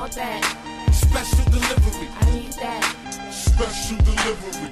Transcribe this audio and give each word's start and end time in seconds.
want 0.00 0.12
that. 0.14 0.88
Special 0.92 1.44
delivery. 1.50 2.08
I 2.20 2.34
need 2.34 2.52
that. 2.54 2.89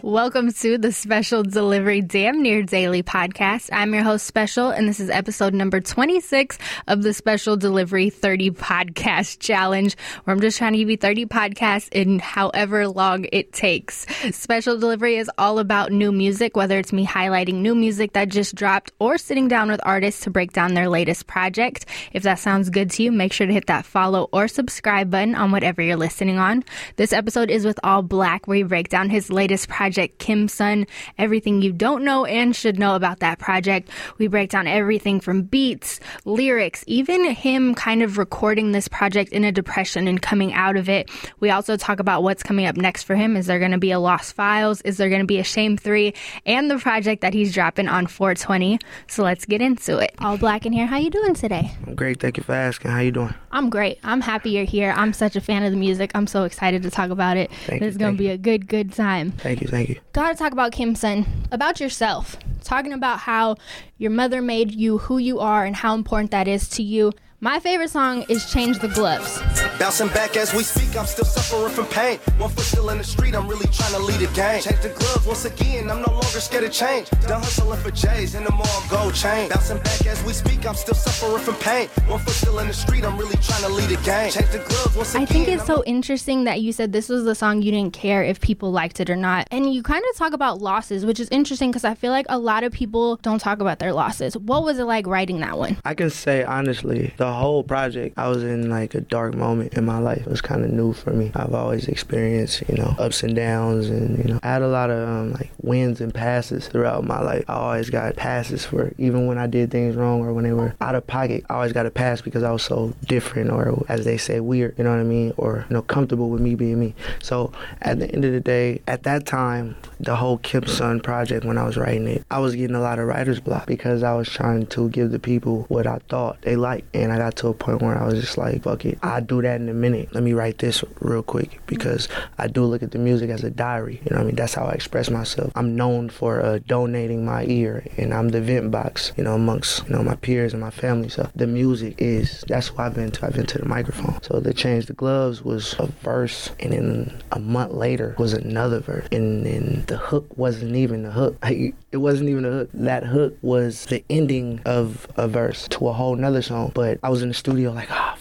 Welcome 0.03 0.51
to 0.53 0.79
the 0.79 0.93
Special 0.93 1.43
Delivery 1.43 2.01
Damn 2.01 2.43
Near 2.43 2.63
Daily 2.63 3.03
podcast. 3.03 3.69
I'm 3.71 3.93
your 3.93 4.03
host, 4.03 4.25
Special, 4.25 4.71
and 4.71 4.89
this 4.89 4.99
is 4.99 5.11
episode 5.11 5.53
number 5.53 5.81
26 5.81 6.57
of 6.87 7.03
the 7.03 7.13
Special 7.13 7.59
Delivery 7.59 8.09
30 8.09 8.53
Podcast 8.53 9.41
Challenge, 9.41 9.95
where 10.25 10.33
I'm 10.35 10.41
just 10.41 10.57
trying 10.57 10.73
to 10.73 10.79
give 10.79 10.89
you 10.89 10.97
30 10.97 11.27
podcasts 11.27 11.89
in 11.93 12.19
however 12.19 12.89
long 12.89 13.27
it 13.31 13.53
takes. 13.53 14.07
Special 14.35 14.79
Delivery 14.79 15.17
is 15.17 15.31
all 15.37 15.59
about 15.59 15.93
new 15.93 16.11
music, 16.11 16.57
whether 16.57 16.79
it's 16.79 16.93
me 16.93 17.07
highlighting 17.07 17.57
new 17.57 17.75
music 17.75 18.15
that 18.15 18.31
just 18.31 18.55
dropped 18.55 18.93
or 18.99 19.19
sitting 19.19 19.49
down 19.49 19.71
with 19.71 19.81
artists 19.83 20.23
to 20.23 20.31
break 20.31 20.55
down 20.55 20.73
their 20.73 20.89
latest 20.89 21.27
project. 21.27 21.85
If 22.13 22.23
that 22.23 22.39
sounds 22.39 22.71
good 22.71 22.91
to 22.93 23.03
you, 23.03 23.13
make 23.13 23.35
sure 23.35 23.47
to 23.47 23.53
hit 23.53 23.67
that 23.67 23.85
follow 23.85 24.31
or 24.33 24.49
subscribe 24.49 25.11
button 25.11 25.35
on 25.35 25.51
whatever 25.51 25.83
you're 25.83 25.97
listening 25.97 26.39
on. 26.39 26.65
This 26.97 27.13
episode 27.13 27.51
is 27.51 27.67
with 27.67 27.79
All 27.85 28.01
Black, 28.01 28.47
where 28.47 28.57
we 28.57 28.63
break 28.79 28.91
down 28.91 29.11
his 29.11 29.29
latest 29.29 29.69
project, 29.69 30.21
Kim 30.21 30.47
Sun, 30.47 30.87
everything 31.19 31.63
you 31.63 31.73
don't 31.73 32.05
know 32.05 32.25
and 32.25 32.55
should 32.55 32.79
know 32.79 32.95
about 32.95 33.19
that 33.19 33.41
project. 33.41 33.91
We 34.19 34.29
break 34.29 34.51
down 34.51 34.69
everything 34.69 35.19
from 35.19 35.43
beats, 35.43 35.99
lyrics, 36.25 36.85
even 36.87 37.29
him 37.33 37.75
kind 37.75 38.05
of 38.05 38.19
recording 38.19 38.71
this 38.71 38.87
project 38.87 39.33
in 39.33 39.43
a 39.43 39.51
depression 39.51 40.07
and 40.07 40.23
coming 40.23 40.53
out 40.53 40.77
of 40.77 40.89
it. 40.89 41.11
We 41.41 41.51
also 41.51 41.77
talk 41.77 41.99
about 41.99 42.23
what's 42.23 42.45
coming 42.45 42.67
up 42.67 42.77
next 42.77 43.03
for 43.03 43.17
him. 43.17 43.37
Is 43.37 43.47
there 43.47 43.59
going 43.59 43.73
to 43.73 43.79
be 43.79 43.91
a 43.91 43.99
Lost 43.99 44.37
Files? 44.37 44.81
Is 44.83 44.97
there 44.97 45.09
going 45.09 45.23
to 45.23 45.27
be 45.27 45.41
a 45.41 45.45
Shame 45.45 45.77
3? 45.77 46.15
And 46.47 46.71
the 46.71 46.79
project 46.79 47.23
that 47.23 47.35
he's 47.35 47.53
dropping 47.53 47.89
on 47.89 48.07
420. 48.07 48.79
So 49.09 49.25
let's 49.25 49.45
get 49.45 49.61
into 49.61 49.99
it. 49.99 50.15
All 50.21 50.39
Black 50.39 50.67
in 50.67 50.73
here. 50.73 50.87
How 50.87 50.99
you 50.99 51.11
doing 51.11 51.35
today? 51.35 51.73
I'm 51.85 51.97
great. 51.97 52.21
Thank 52.21 52.37
you 52.37 52.45
for 52.45 52.53
asking. 52.53 52.93
How 52.93 53.01
you 53.01 53.11
doing? 53.11 53.35
I'm 53.51 53.71
great. 53.71 53.99
I'm 54.05 54.21
happy 54.21 54.51
you're 54.51 54.65
here. 54.65 54.95
I'm 54.97 55.13
such 55.13 55.35
a 55.35 55.41
fan 55.41 55.65
of 55.65 55.73
the 55.73 55.77
music. 55.77 56.13
I'm 56.15 56.29
so 56.29 56.45
excited 56.45 56.85
to 56.85 56.91
talk 56.93 57.11
about 57.11 57.37
it. 57.37 57.51
Thank 57.67 57.81
this 57.81 57.91
is 57.91 57.97
going 57.97 58.15
to 58.15 58.19
be 58.19 58.29
a 58.29 58.39
good 58.39 58.68
good 58.69 58.93
time. 58.93 59.33
Thank 59.33 59.63
you, 59.63 59.69
thank 59.69 59.89
you. 59.89 59.99
Gotta 60.13 60.37
talk 60.37 60.53
about 60.53 60.73
Kim 60.73 60.95
Sun, 60.95 61.27
about 61.51 61.81
yourself, 61.81 62.37
talking 62.63 62.93
about 62.93 63.21
how 63.21 63.57
your 63.97 64.11
mother 64.11 64.41
made 64.41 64.73
you 64.73 64.99
who 64.99 65.19
you 65.19 65.41
are 65.41 65.65
and 65.65 65.75
how 65.75 65.95
important 65.95 66.31
that 66.31 66.47
is 66.47 66.69
to 66.71 66.83
you. 66.83 67.13
My 67.41 67.61
favorite 67.61 67.91
song 67.91 68.25
is 68.29 68.51
Change 68.51 68.81
the 68.81 68.89
Gloves. 68.89 69.39
Bouncing 69.79 70.09
back 70.09 70.37
as 70.37 70.53
we 70.53 70.65
speak, 70.65 70.99
I'm 70.99 71.07
still 71.07 71.25
suffering 71.25 71.73
from 71.73 71.87
pain. 71.87 72.19
One 72.37 72.51
foot 72.51 72.65
still 72.65 72.91
in 72.91 72.99
the 72.99 73.05
street, 73.05 73.37
I'm 73.37 73.47
really 73.47 73.69
trying 73.69 73.93
to 73.93 74.01
lead 74.01 74.21
a 74.29 74.33
game. 74.35 74.61
Change 74.61 74.81
the 74.83 74.89
gloves 74.89 75.25
once 75.25 75.45
again, 75.45 75.89
I'm 75.89 76.03
no 76.03 76.11
longer 76.11 76.41
scared 76.41 76.65
of 76.65 76.73
change. 76.73 77.09
Done 77.29 77.41
hustling 77.41 77.79
for 77.79 77.93
J's 77.93 78.35
and 78.35 78.45
the 78.45 78.51
more 78.51 78.67
gold 78.91 79.15
chain. 79.15 79.51
Bouncing 79.51 79.77
back 79.77 80.05
as 80.07 80.21
we 80.25 80.33
speak, 80.33 80.67
I'm 80.67 80.75
still 80.75 80.97
suffering 80.97 81.41
from 81.41 81.55
pain. 81.63 81.87
One 82.09 82.19
foot 82.19 82.35
still 82.35 82.59
in 82.59 82.67
the 82.67 82.75
street, 82.75 83.05
I'm 83.05 83.17
really 83.17 83.37
trying 83.37 83.63
to 83.63 83.69
lead 83.69 83.93
a 83.97 84.03
game. 84.03 84.33
Change 84.33 84.51
the 84.51 84.65
gloves 84.67 84.97
once 84.97 85.15
again. 85.15 85.23
I 85.23 85.27
think 85.27 85.47
it's 85.47 85.65
so 85.65 85.85
interesting 85.85 86.43
that 86.43 86.61
you 86.61 86.73
said 86.73 86.91
this 86.91 87.09
was 87.09 87.23
the 87.23 87.37
song 87.37 87.63
you 87.63 87.71
didn't 87.71 87.93
care 87.93 88.25
if 88.25 88.41
people 88.41 88.73
liked 88.73 88.99
it 88.99 89.09
or 89.09 89.17
not. 89.17 89.47
And 89.53 89.73
you 89.73 89.85
kind 89.85 90.05
of 90.11 90.17
talk 90.17 90.33
about 90.33 90.61
losses, 90.61 91.07
which 91.07 91.21
is 91.21 91.29
interesting 91.29 91.71
because 91.71 91.85
I 91.85 91.95
feel 91.95 92.11
like 92.11 92.27
a 92.29 92.39
lot 92.39 92.65
of 92.65 92.73
people 92.73 93.15
don't 93.23 93.41
talk 93.41 93.61
about 93.61 93.79
their 93.79 93.93
losses. 93.93 94.37
What 94.37 94.65
was 94.65 94.81
it 94.81 94.85
like 94.87 95.07
writing 95.07 95.39
that 95.39 95.57
one? 95.57 95.77
I 95.85 95.95
can 95.95 96.11
say 96.11 96.43
honestly, 96.43 97.15
the 97.17 97.28
whole 97.33 97.63
project 97.63 98.19
I 98.19 98.29
was 98.29 98.43
in 98.43 98.71
like 98.71 98.95
a 98.95 99.01
dark 99.01 99.35
moment 99.35 99.75
in 99.75 99.85
my 99.85 99.99
life. 99.99 100.21
It 100.21 100.27
was 100.29 100.41
kind 100.41 100.65
of 100.65 100.71
new 100.71 100.93
for 100.93 101.13
me. 101.13 101.31
I've 101.35 101.55
always 101.55 101.89
experienced, 101.89 102.63
you 102.69 102.77
know, 102.77 102.95
ups 102.99 103.23
and 103.23 103.35
downs, 103.35 103.89
and 103.89 104.19
you 104.19 104.25
know, 104.25 104.41
I 104.43 104.49
had 104.49 104.63
a 104.63 104.69
lot 104.69 104.91
of 104.91 105.09
um, 105.09 105.33
like 105.33 105.51
wins 105.63 106.01
and 106.01 106.13
passes 106.13 106.69
throughout 106.69 107.05
my 107.05 107.21
life. 107.21 107.45
I 107.49 107.55
always 107.55 107.91
got 107.91 108.17
passes 108.17 108.65
for 108.65 108.93
even 108.99 109.27
when 109.27 109.39
I 109.39 109.47
did 109.47 109.71
things 109.71 109.97
wrong 109.97 110.21
or 110.21 110.33
when 110.33 110.45
they 110.45 110.53
were 110.53 110.75
out 110.81 110.95
of 110.95 111.07
pocket. 111.07 111.45
I 111.49 111.55
always 111.55 111.73
got 111.73 111.87
a 111.87 111.91
pass 111.91 112.21
because 112.21 112.43
I 112.43 112.51
was 112.51 112.63
so 112.63 112.95
different, 113.07 113.51
or 113.51 113.85
as 113.89 114.05
they 114.05 114.17
say, 114.17 114.41
weird. 114.41 114.75
You 114.79 114.85
know 114.85 114.91
what 114.91 115.01
I 115.01 115.05
mean? 115.05 115.35
Or 115.37 115.67
you 115.69 115.75
know, 115.75 115.83
comfortable 115.83 116.31
with 116.31 116.41
me 116.41 116.55
being 116.55 116.79
me. 116.79 116.95
So 117.21 117.53
at 117.83 117.99
the 117.99 118.11
end 118.11 118.25
of 118.25 118.33
the 118.33 118.41
day, 118.41 118.81
at 118.87 119.03
that 119.05 119.27
time, 119.27 119.77
the 120.01 120.17
whole 120.17 120.39
Kim 120.39 120.67
Sun 120.67 121.01
project 121.01 121.45
when 121.45 121.59
I 121.59 121.65
was 121.65 121.77
writing 121.77 122.07
it, 122.07 122.25
I 122.31 122.39
was 122.39 122.55
getting 122.55 122.77
a 122.77 122.81
lot 122.81 122.99
of 122.99 123.07
writer's 123.07 123.41
block 123.41 123.67
because 123.67 124.03
I 124.03 124.15
was 124.15 124.29
trying 124.29 124.67
to 124.67 124.89
give 124.91 125.11
the 125.11 125.19
people 125.19 125.65
what 125.69 125.87
I 125.87 125.99
thought 126.09 126.41
they 126.43 126.57
liked, 126.57 126.89
and 126.95 127.13
I 127.13 127.18
got 127.19 127.37
to 127.37 127.49
a 127.49 127.55
point 127.55 127.83
where 127.83 128.01
I 128.01 128.07
was 128.07 128.21
just 128.21 128.39
like, 128.39 128.63
fuck 128.63 128.85
it, 128.85 128.99
I'll 129.03 129.21
do 129.21 129.43
that 129.43 129.61
in 129.61 129.69
a 129.69 129.75
minute. 129.75 130.15
Let 130.15 130.23
me 130.23 130.33
write 130.33 130.59
this 130.59 130.83
real 131.01 131.23
quick 131.23 131.61
because 131.67 132.09
I 132.39 132.47
do 132.49 132.65
look 132.65 132.83
at 132.83 132.93
the 132.93 132.99
music 132.99 133.31
as 133.31 133.45
a 133.45 133.51
diary. 133.51 134.01
You 134.05 134.15
know 134.15 134.23
I 134.23 134.25
mean? 134.25 134.37
That's 134.37 134.55
how 134.55 134.65
I 134.65 134.73
express 134.73 135.11
myself. 135.11 135.53
I'm 135.55 135.77
known 135.77 136.09
for 136.09 136.41
uh, 136.41 136.61
donating 136.67 137.25
my 137.25 137.45
ear 137.45 137.85
and 137.97 138.15
I'm 138.15 138.31
the 138.31 138.41
vent 138.41 138.71
box, 138.71 139.13
you 139.17 139.25
know, 139.25 139.35
amongst, 139.35 139.87
you 139.87 139.95
know, 139.95 140.03
my 140.03 140.17
peers 140.17 140.53
and 140.53 140.61
my 140.61 140.71
family. 140.71 141.09
So 141.09 141.31
the 141.35 141.47
music 141.47 141.95
is, 141.99 142.45
that's 142.49 142.69
who 142.69 142.79
I've 142.79 142.95
been 142.95 143.11
to. 143.13 143.27
I've 143.27 143.35
been 143.35 143.47
to 143.47 143.59
the 143.59 143.67
microphone. 143.67 144.23
So 144.23 144.41
the 144.41 144.55
Change 144.55 144.87
the 144.87 144.93
Gloves 144.93 145.43
was 145.43 145.75
a 145.79 145.87
verse 145.87 146.51
and 146.61 146.73
then 146.73 147.23
a 147.33 147.39
month 147.39 147.73
later 147.73 148.15
was 148.19 148.33
another 148.33 148.81
verse. 148.81 149.07
And 149.13 149.45
then 149.45 149.85
the 149.87 149.97
hook 149.97 150.37
wasn't 150.37 150.77
even 150.77 151.03
the 151.03 151.11
hook. 151.11 151.37
it 151.43 151.75
wasn't 151.97 152.31
even 152.31 152.45
a 152.45 152.51
hook. 152.51 152.71
That 152.75 153.05
hook 153.05 153.37
was 153.43 153.87
the 153.87 154.05
ending 154.09 154.61
of 154.65 155.07
a 155.17 155.29
verse 155.29 155.69
to 155.69 155.89
a 155.89 155.93
whole 155.93 156.17
nother 156.17 156.43
song. 156.43 156.73
But 156.75 156.99
I 157.09 157.11
was 157.11 157.23
in 157.23 157.29
the 157.29 157.35
studio 157.35 157.73
like, 157.73 157.89
oh, 157.91 158.17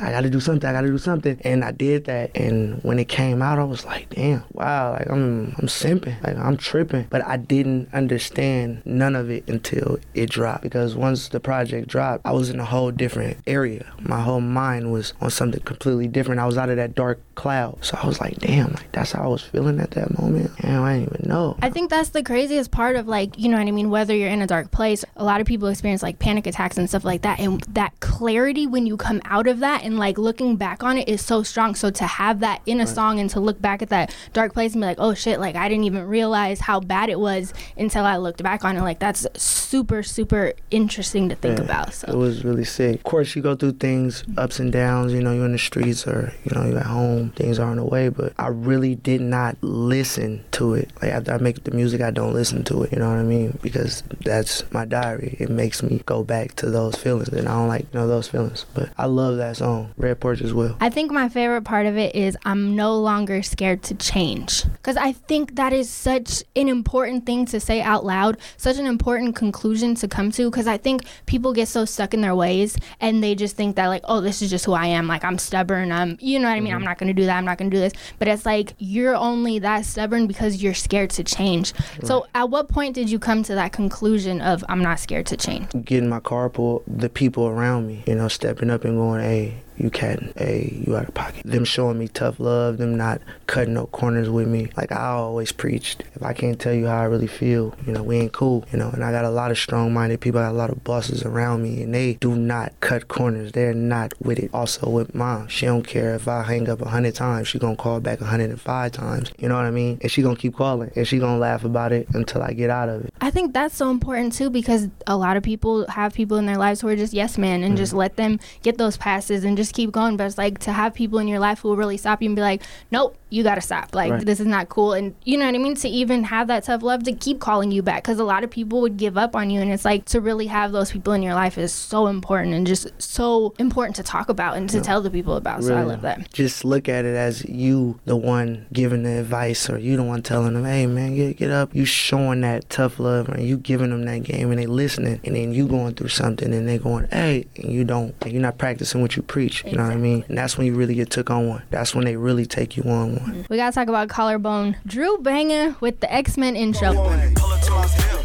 I 0.00 0.10
gotta 0.10 0.30
do 0.30 0.40
something, 0.40 0.68
I 0.68 0.72
gotta 0.72 0.88
do 0.88 0.98
something. 0.98 1.40
And 1.44 1.64
I 1.64 1.72
did 1.72 2.04
that. 2.06 2.30
And 2.36 2.82
when 2.82 2.98
it 2.98 3.08
came 3.08 3.42
out, 3.42 3.58
I 3.58 3.64
was 3.64 3.84
like, 3.84 4.10
damn, 4.10 4.44
wow, 4.52 4.92
like 4.92 5.10
I'm 5.10 5.54
I'm 5.58 5.66
simping. 5.66 6.22
Like 6.22 6.36
I'm 6.36 6.56
tripping. 6.56 7.06
But 7.10 7.24
I 7.26 7.36
didn't 7.36 7.92
understand 7.92 8.82
none 8.84 9.16
of 9.16 9.30
it 9.30 9.48
until 9.48 9.98
it 10.14 10.30
dropped. 10.30 10.62
Because 10.62 10.94
once 10.94 11.28
the 11.28 11.40
project 11.40 11.88
dropped, 11.88 12.26
I 12.26 12.32
was 12.32 12.50
in 12.50 12.60
a 12.60 12.64
whole 12.64 12.90
different 12.90 13.38
area. 13.46 13.92
My 14.00 14.20
whole 14.20 14.40
mind 14.40 14.92
was 14.92 15.12
on 15.20 15.30
something 15.30 15.60
completely 15.62 16.08
different. 16.08 16.40
I 16.40 16.46
was 16.46 16.58
out 16.58 16.70
of 16.70 16.76
that 16.76 16.94
dark 16.94 17.20
cloud. 17.34 17.84
So 17.84 17.98
I 18.02 18.06
was 18.06 18.20
like, 18.20 18.38
damn, 18.38 18.72
like 18.72 18.92
that's 18.92 19.12
how 19.12 19.24
I 19.24 19.26
was 19.28 19.42
feeling 19.42 19.80
at 19.80 19.92
that 19.92 20.18
moment. 20.18 20.50
Damn, 20.60 20.82
I 20.82 20.98
didn't 20.98 21.14
even 21.14 21.28
know. 21.28 21.56
I 21.62 21.70
think 21.70 21.90
that's 21.90 22.10
the 22.10 22.22
craziest 22.22 22.70
part 22.70 22.96
of 22.96 23.08
like, 23.08 23.38
you 23.38 23.48
know 23.48 23.58
what 23.58 23.66
I 23.66 23.70
mean, 23.70 23.90
whether 23.90 24.14
you're 24.14 24.28
in 24.28 24.42
a 24.42 24.46
dark 24.46 24.70
place, 24.70 25.04
a 25.16 25.24
lot 25.24 25.40
of 25.40 25.46
people 25.46 25.68
experience 25.68 26.02
like 26.02 26.18
panic 26.18 26.46
attacks 26.46 26.76
and 26.76 26.88
stuff 26.88 27.04
like 27.04 27.22
that. 27.22 27.40
And 27.40 27.62
that 27.62 27.98
clarity 28.00 28.66
when 28.66 28.86
you 28.86 28.96
come 28.96 29.20
out 29.24 29.46
of 29.46 29.60
that 29.60 29.82
and 29.84 29.89
like 29.98 30.18
looking 30.18 30.56
back 30.56 30.82
on 30.82 30.98
it 30.98 31.08
is 31.08 31.24
so 31.24 31.42
strong. 31.42 31.74
So 31.74 31.90
to 31.90 32.04
have 32.04 32.40
that 32.40 32.62
in 32.66 32.80
a 32.80 32.84
right. 32.84 32.88
song 32.88 33.20
and 33.20 33.30
to 33.30 33.40
look 33.40 33.60
back 33.60 33.82
at 33.82 33.88
that 33.90 34.14
dark 34.32 34.52
place 34.52 34.72
and 34.72 34.82
be 34.82 34.86
like, 34.86 35.00
oh 35.00 35.14
shit, 35.14 35.40
like 35.40 35.56
I 35.56 35.68
didn't 35.68 35.84
even 35.84 36.06
realize 36.06 36.60
how 36.60 36.80
bad 36.80 37.08
it 37.08 37.18
was 37.18 37.54
until 37.76 38.04
I 38.04 38.16
looked 38.16 38.42
back 38.42 38.64
on 38.64 38.76
it. 38.76 38.82
Like 38.82 38.98
that's 38.98 39.26
super, 39.34 40.02
super 40.02 40.52
interesting 40.70 41.28
to 41.28 41.34
think 41.34 41.58
yeah, 41.58 41.64
about. 41.64 41.94
So 41.94 42.08
it 42.08 42.16
was 42.16 42.44
really 42.44 42.64
sick. 42.64 42.96
Of 42.96 43.02
course, 43.04 43.34
you 43.36 43.42
go 43.42 43.54
through 43.54 43.72
things, 43.72 44.24
ups 44.36 44.58
and 44.58 44.72
downs. 44.72 45.12
You 45.12 45.22
know, 45.22 45.32
you're 45.32 45.46
in 45.46 45.52
the 45.52 45.58
streets 45.58 46.06
or 46.06 46.32
you 46.44 46.52
know 46.54 46.66
you're 46.66 46.78
at 46.78 46.86
home, 46.86 47.30
things 47.30 47.58
are 47.58 47.70
on 47.70 47.76
the 47.76 47.84
way. 47.84 48.08
But 48.08 48.32
I 48.38 48.48
really 48.48 48.94
did 48.94 49.20
not 49.20 49.56
listen 49.62 50.44
to 50.52 50.74
it. 50.74 50.90
Like 51.00 51.12
after 51.12 51.32
I 51.32 51.38
make 51.38 51.64
the 51.64 51.70
music, 51.70 52.00
I 52.00 52.10
don't 52.10 52.32
listen 52.32 52.64
to 52.64 52.82
it. 52.82 52.92
You 52.92 52.98
know 52.98 53.08
what 53.08 53.18
I 53.18 53.22
mean? 53.22 53.58
Because 53.62 54.02
that's 54.24 54.70
my 54.72 54.84
diary. 54.84 55.36
It 55.38 55.50
makes 55.50 55.82
me 55.82 56.02
go 56.06 56.22
back 56.24 56.54
to 56.56 56.70
those 56.70 56.96
feelings, 56.96 57.28
and 57.28 57.48
I 57.48 57.52
don't 57.52 57.68
like 57.68 57.82
you 57.82 57.98
know 57.98 58.06
those 58.06 58.28
feelings. 58.28 58.66
But 58.74 58.90
I 58.98 59.06
love 59.06 59.36
that 59.38 59.56
song, 59.56 59.79
Red 59.96 60.20
Porch, 60.20 60.40
as 60.40 60.52
well. 60.52 60.76
I 60.80 60.90
think 60.90 61.10
my 61.10 61.28
favorite 61.28 61.62
part 61.62 61.86
of 61.86 61.96
it 61.96 62.14
is 62.14 62.36
I'm 62.44 62.76
no 62.76 62.98
longer 62.98 63.42
scared 63.42 63.82
to 63.84 63.94
change, 63.94 64.64
because 64.64 64.96
I 64.96 65.12
think 65.12 65.56
that 65.56 65.72
is 65.72 65.88
such 65.88 66.42
an 66.56 66.68
important 66.68 67.26
thing 67.26 67.46
to 67.46 67.60
say 67.60 67.80
out 67.80 68.04
loud, 68.04 68.38
such 68.56 68.78
an 68.78 68.86
important 68.86 69.36
conclusion 69.36 69.94
to 69.96 70.08
come 70.08 70.30
to. 70.32 70.50
Because 70.50 70.66
I 70.66 70.76
think 70.76 71.02
people 71.26 71.52
get 71.52 71.68
so 71.68 71.84
stuck 71.84 72.14
in 72.14 72.20
their 72.20 72.34
ways, 72.34 72.76
and 73.00 73.22
they 73.22 73.34
just 73.34 73.56
think 73.56 73.76
that 73.76 73.86
like, 73.86 74.02
oh, 74.04 74.20
this 74.20 74.42
is 74.42 74.50
just 74.50 74.64
who 74.64 74.72
I 74.72 74.86
am. 74.86 75.06
Like 75.06 75.24
I'm 75.24 75.38
stubborn. 75.38 75.92
I'm, 75.92 76.16
you 76.20 76.38
know 76.38 76.48
what 76.48 76.54
I 76.54 76.60
mean? 76.60 76.68
Mm-hmm. 76.68 76.76
I'm 76.76 76.84
not 76.84 76.98
gonna 76.98 77.14
do 77.14 77.26
that. 77.26 77.36
I'm 77.36 77.44
not 77.44 77.58
gonna 77.58 77.70
do 77.70 77.78
this. 77.78 77.92
But 78.18 78.28
it's 78.28 78.46
like 78.46 78.74
you're 78.78 79.16
only 79.16 79.58
that 79.60 79.84
stubborn 79.84 80.26
because 80.26 80.62
you're 80.62 80.74
scared 80.74 81.10
to 81.10 81.24
change. 81.24 81.72
Right. 81.74 82.06
So 82.06 82.26
at 82.34 82.50
what 82.50 82.68
point 82.68 82.94
did 82.94 83.10
you 83.10 83.18
come 83.18 83.42
to 83.44 83.54
that 83.54 83.72
conclusion 83.72 84.40
of 84.40 84.64
I'm 84.68 84.82
not 84.82 85.00
scared 85.00 85.26
to 85.26 85.36
change? 85.36 85.68
Getting 85.84 86.08
my 86.08 86.20
carpool, 86.20 86.82
the 86.86 87.08
people 87.08 87.46
around 87.46 87.86
me, 87.86 88.02
you 88.06 88.14
know, 88.14 88.28
stepping 88.28 88.70
up 88.70 88.84
and 88.84 88.96
going, 88.96 89.22
hey, 89.22 89.54
you 89.80 89.90
can, 89.90 90.32
hey, 90.36 90.82
you 90.86 90.96
out 90.96 91.08
of 91.08 91.14
pocket. 91.14 91.42
Them 91.44 91.64
showing 91.64 91.98
me 91.98 92.08
tough 92.08 92.38
love, 92.38 92.78
them 92.78 92.96
not 92.96 93.20
cutting 93.46 93.74
no 93.74 93.86
corners 93.86 94.28
with 94.28 94.46
me. 94.46 94.70
Like 94.76 94.92
I 94.92 95.08
always 95.08 95.52
preached, 95.52 96.04
if 96.14 96.22
I 96.22 96.32
can't 96.32 96.60
tell 96.60 96.74
you 96.74 96.86
how 96.86 97.00
I 97.00 97.04
really 97.04 97.26
feel, 97.26 97.74
you 97.86 97.92
know, 97.92 98.02
we 98.02 98.18
ain't 98.18 98.32
cool, 98.32 98.64
you 98.72 98.78
know. 98.78 98.90
And 98.90 99.02
I 99.02 99.10
got 99.10 99.24
a 99.24 99.30
lot 99.30 99.50
of 99.50 99.58
strong-minded 99.58 100.20
people, 100.20 100.40
I 100.40 100.44
got 100.44 100.52
a 100.52 100.58
lot 100.58 100.70
of 100.70 100.84
bosses 100.84 101.22
around 101.22 101.62
me, 101.62 101.82
and 101.82 101.94
they 101.94 102.14
do 102.14 102.36
not 102.36 102.78
cut 102.80 103.08
corners. 103.08 103.52
They're 103.52 103.74
not 103.74 104.12
with 104.20 104.38
it. 104.38 104.50
Also 104.52 104.88
with 104.88 105.14
mom, 105.14 105.48
she 105.48 105.66
don't 105.66 105.86
care 105.86 106.14
if 106.14 106.28
I 106.28 106.42
hang 106.42 106.68
up 106.68 106.82
a 106.82 106.88
hundred 106.88 107.14
times, 107.14 107.48
she 107.48 107.58
gonna 107.58 107.76
call 107.76 108.00
back 108.00 108.20
a 108.20 108.26
hundred 108.26 108.50
and 108.50 108.60
five 108.60 108.92
times. 108.92 109.32
You 109.38 109.48
know 109.48 109.56
what 109.56 109.64
I 109.64 109.70
mean? 109.70 109.98
And 110.02 110.10
she 110.10 110.22
gonna 110.22 110.36
keep 110.36 110.56
calling, 110.56 110.90
and 110.94 111.08
she 111.08 111.18
gonna 111.18 111.38
laugh 111.38 111.64
about 111.64 111.92
it 111.92 112.08
until 112.12 112.42
I 112.42 112.52
get 112.52 112.70
out 112.70 112.88
of 112.88 113.04
it. 113.04 113.14
I 113.20 113.30
think 113.30 113.54
that's 113.54 113.74
so 113.76 113.90
important 113.90 114.32
too 114.34 114.50
because 114.50 114.88
a 115.06 115.16
lot 115.16 115.36
of 115.36 115.42
people 115.42 115.86
have 115.88 116.12
people 116.12 116.36
in 116.36 116.46
their 116.46 116.58
lives 116.58 116.80
who 116.80 116.88
are 116.88 116.96
just 116.96 117.12
yes 117.12 117.38
men 117.38 117.62
and 117.62 117.72
mm-hmm. 117.72 117.76
just 117.76 117.92
let 117.92 118.16
them 118.16 118.38
get 118.62 118.78
those 118.78 118.96
passes 118.96 119.44
and 119.44 119.56
just 119.56 119.69
just 119.70 119.76
keep 119.76 119.92
going. 119.92 120.16
But 120.16 120.26
it's 120.26 120.38
like 120.38 120.58
to 120.60 120.72
have 120.72 120.94
people 120.94 121.18
in 121.18 121.28
your 121.28 121.38
life 121.38 121.60
who 121.60 121.68
will 121.68 121.76
really 121.76 121.96
stop 121.96 122.20
you 122.22 122.28
and 122.28 122.36
be 122.36 122.42
like, 122.42 122.62
nope, 122.90 123.16
you 123.30 123.42
got 123.42 123.54
to 123.54 123.60
stop. 123.60 123.94
Like, 123.94 124.10
Right. 124.12 124.26
this 124.26 124.40
is 124.40 124.46
not 124.46 124.68
cool. 124.68 124.92
And 124.92 125.14
you 125.24 125.38
know 125.38 125.46
what 125.46 125.54
I 125.54 125.58
mean? 125.58 125.76
To 125.76 125.88
even 125.88 126.24
have 126.24 126.48
that 126.48 126.64
tough 126.64 126.82
love 126.82 127.04
to 127.04 127.12
keep 127.12 127.38
calling 127.38 127.70
you 127.70 127.82
back. 127.82 128.02
Because 128.02 128.18
a 128.18 128.24
lot 128.24 128.42
of 128.42 128.50
people 128.50 128.80
would 128.80 128.96
give 128.96 129.16
up 129.16 129.36
on 129.36 129.50
you. 129.50 129.60
And 129.60 129.70
it's 129.72 129.84
like 129.84 130.04
to 130.06 130.20
really 130.20 130.46
have 130.48 130.72
those 130.72 130.90
people 130.90 131.12
in 131.12 131.22
your 131.22 131.34
life 131.34 131.56
is 131.58 131.72
so 131.72 132.08
important 132.08 132.54
and 132.54 132.66
just 132.66 132.88
so 133.00 133.54
important 133.58 133.96
to 133.96 134.02
talk 134.02 134.28
about 134.28 134.56
and 134.56 134.68
to 134.70 134.80
tell 134.80 135.00
the 135.00 135.10
people 135.10 135.36
about. 135.36 135.62
So 135.62 135.76
I 135.76 135.82
love 135.82 136.02
that. 136.02 136.32
Just 136.32 136.64
look 136.64 136.88
at 136.88 137.04
it 137.04 137.14
as 137.14 137.44
you, 137.44 138.00
the 138.04 138.16
one 138.16 138.66
giving 138.72 139.04
the 139.04 139.20
advice, 139.20 139.70
or 139.70 139.78
you 139.78 139.96
the 139.96 140.02
one 140.02 140.22
telling 140.22 140.54
them, 140.54 140.64
"Hey, 140.64 140.86
man, 140.86 141.14
get 141.14 141.36
get 141.36 141.50
up." 141.50 141.74
You 141.74 141.84
showing 141.84 142.40
that 142.40 142.68
tough 142.70 142.98
love, 142.98 143.28
and 143.28 143.42
you 143.46 143.56
giving 143.56 143.90
them 143.90 144.04
that 144.06 144.22
game, 144.24 144.50
and 144.50 144.58
they 144.58 144.66
listening, 144.66 145.20
and 145.24 145.36
then 145.36 145.52
you 145.52 145.66
going 145.68 145.94
through 145.94 146.08
something, 146.08 146.52
and 146.52 146.68
they 146.68 146.78
going, 146.78 147.06
"Hey," 147.12 147.46
and 147.56 147.70
you 147.72 147.84
don't, 147.84 148.14
and 148.22 148.32
you're 148.32 148.42
not 148.42 148.58
practicing 148.58 149.00
what 149.02 149.16
you 149.16 149.22
preach. 149.22 149.59
You 149.64 149.76
know 149.76 149.84
what 149.84 149.92
I 149.92 149.96
mean? 149.96 150.24
And 150.28 150.38
that's 150.38 150.56
when 150.56 150.66
you 150.66 150.74
really 150.74 150.94
get 150.94 151.10
took 151.10 151.30
on 151.30 151.48
one. 151.48 151.62
That's 151.70 151.94
when 151.94 152.04
they 152.04 152.16
really 152.16 152.46
take 152.46 152.76
you 152.76 152.82
on 152.84 153.16
one. 153.16 153.46
We 153.48 153.56
got 153.56 153.70
to 153.70 153.74
talk 153.74 153.88
about 153.88 154.08
Collarbone. 154.08 154.76
Drew 154.86 155.18
Banga 155.18 155.76
with 155.80 156.00
the 156.00 156.12
X 156.12 156.36
Men 156.36 156.56
intro. 156.56 156.94
Pull 156.94 157.06
it 157.10 157.34
to 157.62 157.70
my 157.70 157.86
hip. 157.86 158.20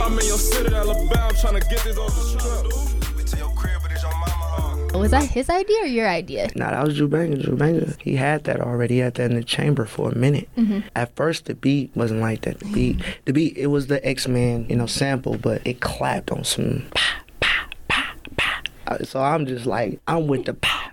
I'm 0.00 0.18
in 0.18 0.26
your 0.26 0.38
city, 0.38 0.74
Alabama, 0.74 1.32
trying 1.38 1.60
to 1.60 1.68
get 1.68 1.84
this 1.84 1.98
off 1.98 2.14
the 2.14 2.38
truck. 2.38 3.16
We 3.16 3.24
to 3.24 3.36
your 3.36 3.50
crib, 3.54 3.82
but 3.82 3.92
it's 3.92 4.02
your 4.02 4.12
mama 4.12 4.32
home. 4.32 5.00
Was 5.00 5.10
that 5.10 5.24
his 5.24 5.50
idea 5.50 5.82
or 5.82 5.86
your 5.86 6.08
idea? 6.08 6.48
Nah, 6.56 6.70
that 6.70 6.84
was 6.84 6.96
Drew 6.96 7.08
Banga. 7.08 7.42
Drew 7.42 7.56
Banga, 7.56 7.94
he 8.00 8.16
had 8.16 8.44
that 8.44 8.60
already. 8.60 8.94
He 8.94 9.00
had 9.00 9.14
that 9.14 9.30
in 9.30 9.36
the 9.36 9.44
chamber 9.44 9.84
for 9.84 10.10
a 10.10 10.14
minute. 10.16 10.48
Mm-hmm. 10.56 10.80
At 10.96 11.14
first, 11.14 11.44
the 11.44 11.54
beat 11.54 11.90
wasn't 11.94 12.20
like 12.20 12.40
that. 12.42 12.60
The 12.60 12.72
beat, 12.72 13.00
the 13.26 13.32
beat, 13.34 13.56
it 13.58 13.66
was 13.66 13.88
the 13.88 14.04
X 14.06 14.26
Men, 14.26 14.66
you 14.70 14.76
know, 14.76 14.86
sample, 14.86 15.36
but 15.36 15.60
it 15.66 15.80
clapped 15.80 16.30
on 16.30 16.42
some 16.42 16.86
So 19.04 19.22
I'm 19.22 19.46
just 19.46 19.66
like, 19.66 20.00
I'm 20.06 20.26
with 20.26 20.44
the 20.44 20.54
pa 20.54 20.92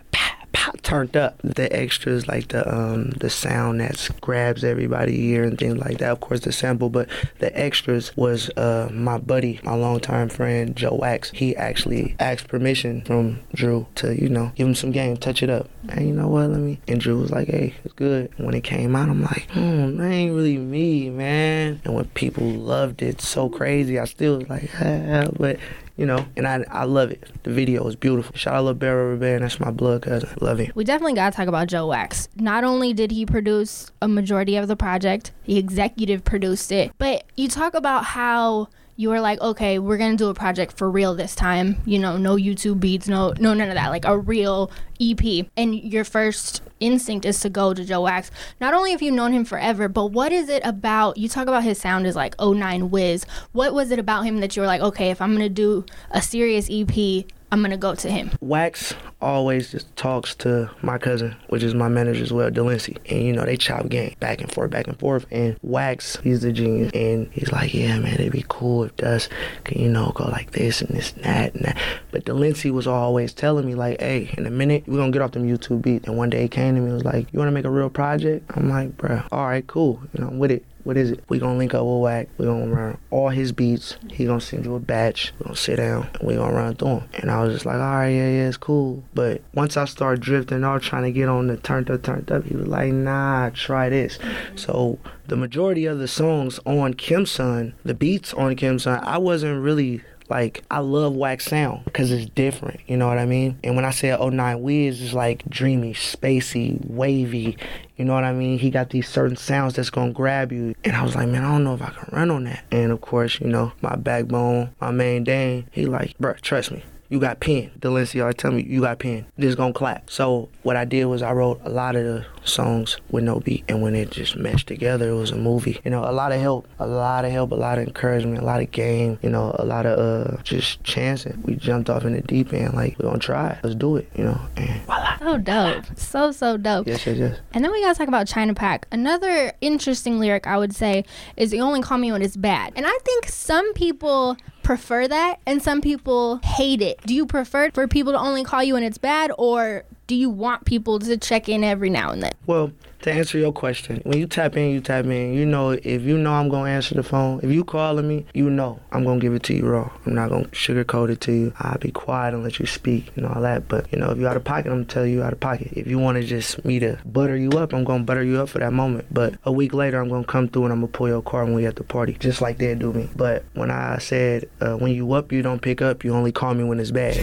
turned 0.85 1.17
up. 1.17 1.39
The 1.43 1.73
extras, 1.75 2.27
like 2.27 2.49
the 2.49 2.73
um 2.73 3.09
the 3.11 3.29
sound 3.29 3.81
that 3.81 4.09
grabs 4.21 4.63
everybody 4.63 5.29
ear 5.29 5.43
and 5.43 5.57
things 5.57 5.77
like 5.77 5.97
that. 5.97 6.11
Of 6.11 6.19
course, 6.21 6.41
the 6.41 6.51
sample, 6.51 6.89
but 6.89 7.09
the 7.39 7.57
extras 7.59 8.15
was 8.15 8.49
uh 8.51 8.89
my 8.91 9.17
buddy, 9.17 9.59
my 9.63 9.75
longtime 9.75 10.29
friend 10.29 10.75
Joe 10.75 10.95
Wax. 10.95 11.31
He 11.31 11.55
actually 11.55 12.15
asked 12.19 12.47
permission 12.47 13.01
from 13.01 13.41
Drew 13.53 13.87
to 13.95 14.19
you 14.19 14.29
know 14.29 14.51
give 14.55 14.67
him 14.67 14.75
some 14.75 14.91
game, 14.91 15.17
touch 15.17 15.43
it 15.43 15.49
up. 15.49 15.69
And 15.89 16.07
you 16.07 16.13
know 16.13 16.27
what? 16.27 16.49
Let 16.49 16.59
me. 16.59 16.79
And 16.87 17.01
Drew 17.01 17.19
was 17.19 17.31
like, 17.31 17.47
hey, 17.47 17.73
it's 17.83 17.93
good. 17.93 18.31
When 18.37 18.53
it 18.53 18.63
came 18.63 18.95
out, 18.95 19.09
I'm 19.09 19.21
like, 19.21 19.49
hmm, 19.51 19.97
that 19.97 20.11
ain't 20.11 20.35
really 20.35 20.57
me, 20.57 21.09
man. 21.09 21.81
And 21.83 21.95
when 21.95 22.05
people 22.09 22.47
loved 22.47 23.01
it 23.01 23.21
so 23.21 23.49
crazy, 23.49 23.99
I 23.99 24.05
still 24.05 24.37
was 24.37 24.49
like, 24.49 24.69
ah, 24.81 25.27
but 25.37 25.57
you 25.97 26.05
know, 26.05 26.25
and 26.35 26.47
I 26.47 26.63
I 26.69 26.83
love 26.85 27.11
it. 27.11 27.23
The 27.43 27.51
video 27.51 27.87
is 27.87 27.95
beautiful. 27.95 28.35
Shout 28.35 28.55
out 28.55 28.65
Lil 28.65 28.73
Barrel 28.73 29.11
Rebellion, 29.11 29.41
that's 29.41 29.59
my 29.59 29.71
blood 29.71 30.01
cousin. 30.03 30.29
Love 30.41 30.59
him. 30.59 30.71
We 30.75 30.83
definitely 30.83 31.13
got 31.13 31.31
to 31.31 31.37
talk 31.37 31.47
about 31.47 31.67
Joe 31.67 31.87
Wax. 31.87 32.27
Not 32.35 32.63
only 32.63 32.93
did 32.93 33.11
he 33.11 33.25
produce 33.25 33.91
a 34.01 34.07
majority 34.07 34.57
of 34.57 34.67
the 34.67 34.75
project, 34.75 35.31
he 35.43 35.57
executive 35.57 36.23
produced 36.23 36.71
it, 36.71 36.91
but 36.97 37.23
you 37.35 37.47
talk 37.47 37.73
about 37.73 38.05
how 38.05 38.67
you 38.97 39.09
were 39.09 39.19
like, 39.19 39.41
okay, 39.41 39.77
we're 39.77 39.97
gonna 39.97 40.15
do 40.15 40.29
a 40.29 40.33
project 40.33 40.77
for 40.77 40.89
real 40.89 41.15
this 41.15 41.35
time. 41.35 41.81
You 41.85 41.99
know, 41.99 42.17
no 42.17 42.35
YouTube 42.35 42.79
beats, 42.79 43.07
no, 43.07 43.33
no, 43.39 43.53
none 43.53 43.67
of 43.67 43.75
that. 43.75 43.89
Like 43.89 44.05
a 44.05 44.17
real 44.17 44.71
EP. 45.01 45.47
And 45.57 45.75
your 45.75 46.05
first 46.05 46.61
instinct 46.79 47.25
is 47.25 47.39
to 47.41 47.49
go 47.49 47.73
to 47.73 47.83
Joe 47.83 48.01
Wax. 48.01 48.31
Not 48.61 48.73
only 48.73 48.91
have 48.91 49.01
you 49.01 49.11
known 49.11 49.33
him 49.33 49.43
forever, 49.43 49.89
but 49.89 50.07
what 50.07 50.31
is 50.31 50.47
it 50.47 50.65
about? 50.65 51.17
You 51.17 51.27
talk 51.27 51.47
about 51.47 51.63
his 51.63 51.79
sound 51.79 52.07
is 52.07 52.15
like 52.15 52.35
09 52.39 52.89
Wiz. 52.89 53.25
What 53.51 53.73
was 53.73 53.91
it 53.91 53.99
about 53.99 54.23
him 54.23 54.39
that 54.39 54.55
you 54.55 54.61
were 54.61 54.67
like, 54.67 54.81
okay, 54.81 55.09
if 55.09 55.21
I'm 55.21 55.33
gonna 55.33 55.49
do 55.49 55.85
a 56.11 56.21
serious 56.21 56.69
EP, 56.71 57.25
I'm 57.55 57.61
gonna 57.61 57.77
go 57.77 57.95
to 57.95 58.11
him. 58.11 58.31
Wax 58.41 58.93
always 59.21 59.71
just 59.71 59.95
talks 59.95 60.35
to 60.35 60.69
my 60.81 60.97
cousin, 60.97 61.37
which 61.47 61.63
is 61.63 61.73
my 61.73 61.87
manager 61.87 62.21
as 62.21 62.33
well, 62.33 62.51
Delancey. 62.51 62.97
And 63.09 63.23
you 63.23 63.31
know, 63.31 63.45
they 63.45 63.55
chop 63.55 63.87
game 63.87 64.13
back 64.19 64.41
and 64.41 64.51
forth, 64.51 64.71
back 64.71 64.87
and 64.87 64.99
forth. 64.99 65.25
And 65.31 65.57
Wax, 65.61 66.17
he's 66.17 66.41
the 66.41 66.51
genius. 66.51 66.91
And 66.93 67.31
he's 67.31 67.53
like, 67.53 67.73
yeah, 67.73 67.97
man, 67.97 68.15
it'd 68.15 68.33
be 68.33 68.43
cool 68.49 68.83
if 68.83 68.97
Dust 68.97 69.29
can, 69.63 69.81
you 69.81 69.87
know, 69.87 70.11
go 70.13 70.25
like 70.25 70.51
this 70.51 70.81
and 70.81 70.93
this 70.93 71.13
and 71.13 71.23
that 71.23 71.55
and 71.55 71.63
that. 71.63 71.77
But 72.11 72.25
Delancey 72.25 72.71
was 72.71 72.87
always 72.87 73.31
telling 73.31 73.65
me, 73.65 73.73
like, 73.73 74.01
hey, 74.01 74.35
in 74.37 74.45
a 74.45 74.51
minute, 74.51 74.83
we're 74.85 74.97
gonna 74.97 75.13
get 75.13 75.21
off 75.21 75.31
them 75.31 75.47
YouTube 75.47 75.81
beats. 75.81 76.09
And 76.09 76.17
one 76.17 76.29
day 76.29 76.41
he 76.41 76.47
came 76.49 76.75
to 76.75 76.81
me 76.81 76.87
and 76.87 76.95
was 76.95 77.05
like, 77.05 77.31
you 77.31 77.39
wanna 77.39 77.51
make 77.51 77.63
a 77.63 77.71
real 77.71 77.89
project? 77.89 78.51
I'm 78.53 78.69
like, 78.69 78.97
bruh, 78.97 79.25
all 79.31 79.47
right, 79.47 79.65
cool. 79.65 80.01
You 80.13 80.25
know, 80.25 80.27
I'm 80.27 80.39
with 80.39 80.51
it. 80.51 80.65
What 80.85 80.97
is 80.97 81.11
it? 81.11 81.23
We 81.29 81.39
gonna 81.39 81.57
link 81.57 81.73
up 81.73 81.83
with 81.83 82.01
Wack. 82.01 82.27
We 82.37 82.45
gonna 82.45 82.67
run 82.67 82.97
all 83.09 83.29
his 83.29 83.51
beats. 83.51 83.97
He 84.09 84.25
gonna 84.25 84.39
send 84.39 84.65
you 84.65 84.75
a 84.75 84.79
batch. 84.79 85.33
We 85.39 85.43
gonna 85.45 85.55
sit 85.55 85.77
down 85.77 86.07
we 86.21 86.35
gonna 86.35 86.53
run 86.53 86.75
through 86.75 86.99
them. 86.99 87.09
And 87.15 87.31
I 87.31 87.43
was 87.43 87.53
just 87.53 87.65
like, 87.65 87.75
all 87.75 87.81
right, 87.81 88.09
yeah, 88.09 88.29
yeah, 88.29 88.47
it's 88.47 88.57
cool. 88.57 89.03
But 89.13 89.41
once 89.53 89.77
I 89.77 89.85
started 89.85 90.21
drifting 90.21 90.63
off, 90.63 90.81
trying 90.81 91.03
to 91.03 91.11
get 91.11 91.29
on 91.29 91.47
the 91.47 91.57
turned 91.57 91.89
up, 91.89 92.03
turned 92.03 92.31
up, 92.31 92.45
he 92.45 92.55
was 92.55 92.67
like, 92.67 92.91
nah, 92.91 93.49
try 93.49 93.89
this. 93.89 94.19
So 94.55 94.99
the 95.27 95.35
majority 95.35 95.85
of 95.85 95.99
the 95.99 96.07
songs 96.07 96.59
on 96.65 96.93
Kim 96.93 97.25
Son, 97.25 97.73
the 97.83 97.93
beats 97.93 98.33
on 98.33 98.55
Kim 98.55 98.79
Son, 98.79 98.99
I 99.03 99.17
wasn't 99.17 99.63
really 99.63 100.01
like 100.29 100.63
I 100.71 100.79
love 100.79 101.13
wax 101.13 101.45
sound 101.45 101.85
because 101.85 102.11
it's 102.11 102.25
different, 102.25 102.79
you 102.87 102.97
know 102.97 103.07
what 103.07 103.17
I 103.17 103.25
mean? 103.25 103.59
And 103.63 103.75
when 103.75 103.85
I 103.85 103.91
say 103.91 104.15
09 104.15 104.61
Wiz, 104.61 105.01
it's 105.01 105.13
like 105.13 105.47
dreamy, 105.49 105.93
spacey, 105.93 106.83
wavy, 106.89 107.57
you 107.97 108.05
know 108.05 108.13
what 108.13 108.23
I 108.23 108.33
mean? 108.33 108.57
He 108.59 108.69
got 108.69 108.89
these 108.89 109.07
certain 109.07 109.37
sounds 109.37 109.75
that's 109.75 109.89
gonna 109.89 110.11
grab 110.11 110.51
you. 110.51 110.75
And 110.83 110.95
I 110.95 111.03
was 111.03 111.15
like, 111.15 111.27
man, 111.27 111.43
I 111.43 111.51
don't 111.51 111.63
know 111.63 111.75
if 111.75 111.81
I 111.81 111.89
can 111.89 112.09
run 112.15 112.31
on 112.31 112.43
that. 112.45 112.63
And 112.71 112.91
of 112.91 113.01
course, 113.01 113.39
you 113.39 113.47
know, 113.47 113.71
my 113.81 113.95
backbone, 113.95 114.73
my 114.81 114.91
main 114.91 115.23
Dane, 115.23 115.67
he 115.71 115.85
like, 115.85 116.17
bruh, 116.17 116.39
trust 116.41 116.71
me. 116.71 116.83
You 117.09 117.19
got 117.19 117.39
pen. 117.39 117.71
Delancey 117.79 118.19
always 118.19 118.35
tell 118.35 118.51
me 118.51 118.63
you 118.63 118.81
got 118.81 118.99
pen. 118.99 119.25
This 119.37 119.55
gonna 119.55 119.73
clap. 119.73 120.09
So 120.09 120.49
what 120.63 120.75
I 120.75 120.85
did 120.85 121.05
was 121.05 121.21
I 121.21 121.31
wrote 121.33 121.61
a 121.63 121.69
lot 121.69 121.95
of 121.95 122.03
the 122.03 122.25
songs 122.43 122.97
with 123.09 123.23
no 123.23 123.39
beat, 123.39 123.63
and 123.67 123.81
when 123.81 123.95
it 123.95 124.09
just 124.11 124.35
meshed 124.35 124.67
together, 124.67 125.09
it 125.09 125.15
was 125.15 125.31
a 125.31 125.35
movie. 125.35 125.79
You 125.85 125.91
know, 125.91 126.03
a 126.03 126.11
lot 126.11 126.31
of 126.31 126.39
help, 126.41 126.67
a 126.79 126.87
lot 126.87 127.25
of 127.25 127.31
help, 127.31 127.51
a 127.51 127.55
lot 127.55 127.77
of 127.77 127.87
encouragement, 127.87 128.39
a 128.39 128.45
lot 128.45 128.61
of 128.61 128.71
game. 128.71 129.19
You 129.21 129.29
know, 129.29 129.55
a 129.59 129.65
lot 129.65 129.85
of 129.85 129.99
uh 129.99 130.41
just 130.43 130.83
chancing. 130.83 131.41
We 131.43 131.55
jumped 131.55 131.89
off 131.89 132.05
in 132.05 132.13
the 132.13 132.21
deep 132.21 132.53
end, 132.53 132.73
like 132.73 132.97
we're 132.97 133.07
gonna 133.07 133.19
try. 133.19 133.59
Let's 133.63 133.75
do 133.75 133.97
it. 133.97 134.09
You 134.15 134.25
know, 134.25 134.41
and 134.57 134.81
voila. 134.83 135.17
So 135.19 135.37
dope. 135.37 135.85
So, 135.97 136.31
so 136.31 136.57
dope. 136.57 136.87
Yes, 136.87 137.05
yes, 137.05 137.17
yes. 137.17 137.39
And 137.53 137.63
then 137.63 137.71
we 137.71 137.81
gotta 137.81 137.97
talk 137.97 138.07
about 138.07 138.27
China 138.27 138.53
Pack. 138.53 138.87
Another 138.91 139.53
interesting 139.61 140.19
lyric 140.19 140.47
I 140.47 140.57
would 140.57 140.75
say 140.75 141.05
is 141.37 141.53
"You 141.53 141.61
only 141.61 141.81
call 141.81 141.97
me 141.97 142.11
when 142.11 142.21
it's 142.21 142.37
bad," 142.37 142.73
and 142.75 142.85
I 142.87 142.97
think 143.03 143.27
some 143.27 143.73
people 143.73 144.37
prefer 144.65 145.07
that 145.07 145.39
and 145.45 145.61
some 145.61 145.79
people 145.79 146.37
hate 146.37 146.81
it. 146.81 146.99
Do 147.05 147.13
you 147.13 147.27
prefer 147.27 147.69
for 147.71 147.87
people 147.87 148.11
to 148.13 148.19
only 148.19 148.43
call 148.43 148.63
you 148.63 148.73
when 148.73 148.83
it's 148.83 148.97
bad, 148.97 149.31
or 149.37 149.83
do 150.07 150.15
you 150.15 150.29
want 150.29 150.65
people 150.65 150.97
to 150.99 151.17
check 151.17 151.47
in 151.47 151.63
every 151.63 151.89
now 151.89 152.09
and 152.09 152.23
then? 152.23 152.31
Well, 152.47 152.71
to 153.05 153.11
answer 153.11 153.37
your 153.37 153.53
question, 153.53 154.01
when 154.03 154.17
you 154.17 154.25
tap 154.25 154.57
in, 154.57 154.71
you 154.71 154.81
tap 154.81 155.05
in. 155.05 155.33
You 155.33 155.45
know, 155.45 155.69
if 155.71 156.01
you 156.01 156.17
know 156.17 156.33
I'm 156.33 156.49
gonna 156.49 156.71
answer 156.71 156.95
the 156.95 157.03
phone, 157.03 157.39
if 157.43 157.51
you 157.51 157.63
calling 157.63 158.07
me, 158.07 158.25
you 158.33 158.49
know 158.49 158.79
I'm 158.91 159.03
gonna 159.03 159.19
give 159.19 159.33
it 159.35 159.43
to 159.43 159.53
you 159.53 159.67
raw. 159.67 159.91
I'm 160.05 160.15
not 160.15 160.29
gonna 160.29 160.45
sugarcoat 160.45 161.11
it 161.11 161.21
to 161.21 161.31
you. 161.31 161.53
I'll 161.59 161.77
be 161.77 161.91
quiet 161.91 162.33
and 162.33 162.43
let 162.43 162.59
you 162.59 162.65
speak 162.65 163.11
and 163.15 163.27
all 163.27 163.41
that. 163.41 163.67
But 163.67 163.91
you 163.93 163.99
know, 163.99 164.09
if 164.09 164.17
you 164.17 164.27
out 164.27 164.37
of 164.37 164.43
pocket, 164.43 164.69
I'm 164.69 164.77
gonna 164.77 164.85
tell 164.85 165.05
you 165.05 165.21
out 165.21 165.33
of 165.33 165.39
pocket. 165.39 165.69
If 165.73 165.85
you 165.85 165.99
want 165.99 166.17
to 166.17 166.23
just 166.23 166.65
me 166.65 166.79
to 166.79 166.97
butter 167.05 167.37
you 167.37 167.51
up, 167.51 167.73
I'm 167.73 167.83
gonna 167.83 168.03
butter 168.03 168.23
you 168.23 168.41
up 168.41 168.49
for 168.49 168.57
that 168.57 168.73
moment. 168.73 169.07
But 169.11 169.35
a 169.43 169.51
week 169.51 169.75
later, 169.75 170.01
I'm 170.01 170.09
gonna 170.09 170.25
come 170.25 170.47
through 170.47 170.63
and 170.63 170.73
I'm 170.73 170.79
gonna 170.79 170.91
pull 170.91 171.07
your 171.07 171.21
car 171.21 171.45
when 171.45 171.53
we 171.53 171.67
at 171.67 171.75
the 171.75 171.83
party, 171.83 172.17
just 172.19 172.41
like 172.41 172.57
they 172.57 172.73
do 172.73 172.91
me. 172.91 173.07
But 173.15 173.45
when 173.53 173.69
I 173.69 173.99
said 173.99 174.49
uh, 174.61 174.77
when 174.77 174.93
you 174.93 175.13
up, 175.13 175.31
you 175.31 175.43
don't 175.43 175.61
pick 175.61 175.79
up. 175.79 176.03
You 176.03 176.13
only 176.15 176.31
call 176.31 176.55
me 176.55 176.63
when 176.63 176.79
it's 176.79 176.89
bad. 176.89 177.15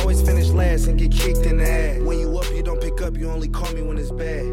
Always 0.00 0.22
finish 0.22 0.48
last 0.48 0.86
and 0.88 0.98
get 0.98 1.12
kicked 1.12 1.46
in 1.46 1.58
the 1.58 1.68
ass. 1.68 2.00
When 2.00 2.18
you 2.18 2.36
up, 2.36 2.50
you 2.52 2.62
don't 2.64 2.80
pick 2.80 3.00
up, 3.02 3.16
you 3.16 3.30
only 3.30 3.48
call 3.48 3.72
me 3.72 3.82
when 3.82 3.96
it's 3.96 4.10
bad. 4.10 4.49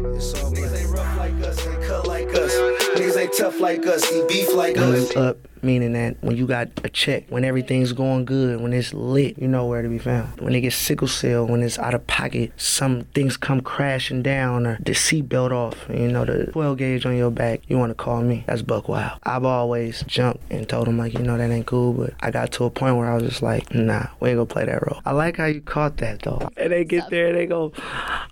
Ain't 3.28 3.38
tough 3.38 3.60
like 3.60 3.86
us, 3.86 4.10
eat 4.12 4.28
beef 4.28 4.54
like 4.54 4.76
When 4.76 4.94
us. 4.94 5.08
it's 5.10 5.16
up, 5.16 5.36
meaning 5.62 5.92
that 5.92 6.16
when 6.20 6.36
you 6.36 6.46
got 6.46 6.68
a 6.84 6.88
check, 6.88 7.24
when 7.28 7.44
everything's 7.44 7.92
going 7.92 8.24
good, 8.24 8.60
when 8.60 8.72
it's 8.72 8.94
lit, 8.94 9.38
you 9.38 9.48
know 9.48 9.66
where 9.66 9.82
to 9.82 9.88
be 9.88 9.98
found. 9.98 10.40
When 10.40 10.54
it 10.54 10.60
gets 10.62 10.76
sickle 10.76 11.08
cell, 11.08 11.46
when 11.46 11.62
it's 11.62 11.78
out 11.78 11.94
of 11.94 12.06
pocket, 12.06 12.52
some 12.56 13.02
things 13.14 13.36
come 13.36 13.60
crashing 13.60 14.22
down 14.22 14.66
or 14.66 14.78
the 14.80 14.92
seatbelt 14.92 15.50
off, 15.52 15.86
you 15.90 16.08
know, 16.08 16.24
the 16.24 16.46
12 16.52 16.78
gauge 16.78 17.06
on 17.06 17.16
your 17.16 17.30
back, 17.30 17.60
you 17.68 17.78
want 17.78 17.90
to 17.90 17.94
call 17.94 18.22
me. 18.22 18.44
That's 18.46 18.62
Buck 18.62 18.88
Wild. 18.88 19.18
I've 19.24 19.44
always 19.44 20.02
jumped 20.06 20.42
and 20.50 20.68
told 20.68 20.88
him, 20.88 20.96
like, 20.98 21.12
you 21.14 21.20
know, 21.20 21.36
that 21.36 21.50
ain't 21.50 21.66
cool, 21.66 21.92
but 21.92 22.14
I 22.20 22.30
got 22.30 22.52
to 22.52 22.64
a 22.64 22.70
point 22.70 22.96
where 22.96 23.10
I 23.10 23.14
was 23.14 23.24
just 23.24 23.42
like, 23.42 23.74
nah, 23.74 24.06
we 24.20 24.30
ain't 24.30 24.36
gonna 24.38 24.46
play 24.46 24.64
that 24.64 24.86
role. 24.86 25.00
I 25.04 25.12
like 25.12 25.36
how 25.36 25.46
you 25.46 25.60
caught 25.60 25.98
that 25.98 26.22
though. 26.22 26.48
And 26.56 26.72
they 26.72 26.84
get 26.84 27.10
there, 27.10 27.32
they 27.32 27.46
go, 27.46 27.72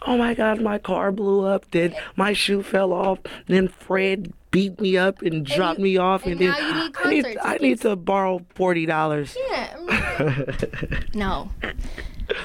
oh 0.07 0.17
my 0.17 0.35
God, 0.35 0.61
my 0.61 0.79
car 0.79 1.13
blew 1.13 1.45
up, 1.45 1.71
then 1.73 1.95
my 2.17 2.33
shoe 2.33 2.63
fell 2.63 2.93
off, 2.93 3.19
then 3.47 3.69
Fred 3.69 4.33
beat 4.57 4.81
me 4.81 4.97
up 4.97 5.21
and 5.21 5.45
drop 5.45 5.77
you- 5.77 5.85
me 5.85 5.97
off, 5.99 6.25
and 6.25 6.41
and, 6.41 6.41
then 6.41 6.83
need 6.83 6.97
I 7.05 7.11
need 7.11 7.39
I 7.43 7.57
need 7.59 7.81
to 7.83 7.95
borrow 7.95 8.41
forty 8.55 8.87
dollars. 8.87 9.37
Yeah. 9.51 10.47
no. 11.15 11.51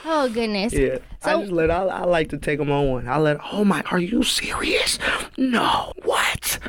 Oh 0.05 0.29
goodness. 0.29 0.73
Yeah, 0.73 0.97
I 1.23 1.31
So- 1.31 1.41
just 1.41 1.53
let 1.53 1.71
I, 1.71 1.83
I 1.85 2.03
like 2.03 2.27
to 2.29 2.37
take 2.37 2.59
them 2.59 2.69
on 2.69 2.89
one. 2.89 3.07
I 3.07 3.17
let 3.17 3.37
oh 3.51 3.63
my, 3.63 3.81
are 3.91 3.99
you 3.99 4.23
serious? 4.23 4.99
No, 5.37 5.93
what? 6.03 6.59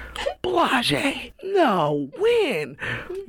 Blase. 0.43 1.33
No, 1.43 2.09
when? 2.19 2.77